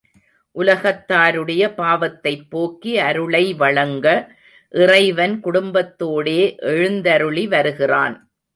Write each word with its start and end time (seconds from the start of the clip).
உலகத்தாருடைய 0.55 1.63
பாவத்தைப் 1.75 2.49
போக்கி 2.49 2.97
அருளை 2.99 3.53
வழங்க 3.53 4.07
இறைவன் 4.73 5.41
குடும்பத்தோடே 5.43 6.41
எழுந்தருளி 6.57 7.47
வருகிறான். 7.47 8.17